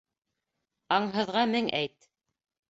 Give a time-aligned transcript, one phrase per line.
[0.97, 2.13] Аңһыҙға мең әйт.